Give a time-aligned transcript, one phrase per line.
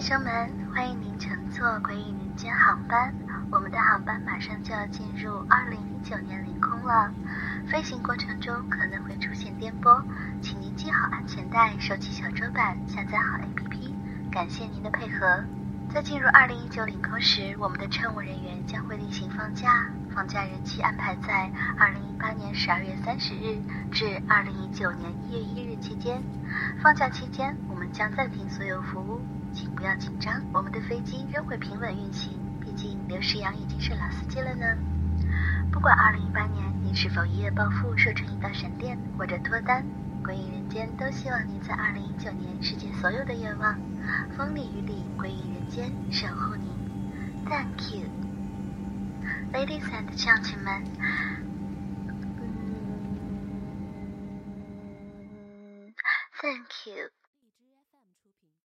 [0.00, 3.12] 生们，欢迎您乘坐《鬼影人间》航班。
[3.50, 7.12] 我们的航班马上就要进入2019年领空了，
[7.68, 10.02] 飞行过程中可能会出现颠簸，
[10.40, 13.92] 请您系好安全带，收起小桌板，下载好 APP。
[14.32, 15.44] 感谢您的配合。
[15.92, 23.58] 在进入2019领空时，我们的乘务人员将会例行放假，放假日期安排在2018年12月30日
[23.92, 26.22] 至2019年1月1日期间。
[26.80, 27.54] 放假期间，
[27.92, 29.20] 将暂停所有服务。
[29.52, 32.38] 请不要紧张，我们的飞机仍会平稳运行。
[32.60, 34.64] 毕竟刘世阳已经是老司机了呢。
[35.72, 39.84] 不管2018年您是否一夜暴富，瘦成一道闪电，或者脱单，
[40.22, 43.76] 鬼影人间都希望您在2019年实现所有的愿望。
[44.36, 46.70] 风里雨里，鬼影人间守护您。
[47.46, 48.08] Thank you,
[49.52, 50.84] ladies and gentlemen.
[55.32, 55.92] 嗯
[56.40, 57.19] ，Thank you.